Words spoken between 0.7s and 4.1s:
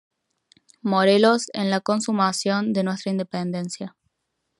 Morelos, en la consumación de nuestra Independencia.